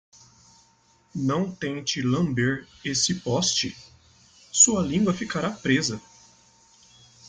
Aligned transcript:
Não 1.13 1.51
tente 1.51 2.01
lamber 2.01 2.67
esse 2.83 3.19
poste? 3.21 3.77
sua 4.51 4.81
língua 4.81 5.13
ficará 5.13 5.51
presa! 5.51 6.01